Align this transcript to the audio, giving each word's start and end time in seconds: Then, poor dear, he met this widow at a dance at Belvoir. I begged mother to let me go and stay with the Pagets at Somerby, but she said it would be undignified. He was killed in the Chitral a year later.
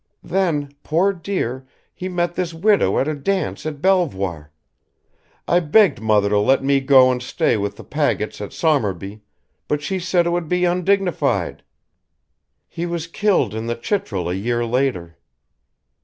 Then, 0.23 0.71
poor 0.81 1.13
dear, 1.13 1.67
he 1.93 2.09
met 2.09 2.33
this 2.33 2.55
widow 2.55 2.97
at 2.97 3.07
a 3.07 3.13
dance 3.13 3.67
at 3.67 3.83
Belvoir. 3.83 4.51
I 5.47 5.59
begged 5.59 6.01
mother 6.01 6.29
to 6.29 6.39
let 6.39 6.63
me 6.63 6.79
go 6.79 7.11
and 7.11 7.21
stay 7.21 7.55
with 7.55 7.75
the 7.77 7.83
Pagets 7.83 8.41
at 8.41 8.51
Somerby, 8.51 9.21
but 9.67 9.83
she 9.83 9.99
said 9.99 10.25
it 10.25 10.31
would 10.31 10.49
be 10.49 10.65
undignified. 10.65 11.61
He 12.67 12.87
was 12.87 13.05
killed 13.05 13.53
in 13.53 13.67
the 13.67 13.75
Chitral 13.75 14.27
a 14.27 14.33
year 14.33 14.65
later. 14.65 15.19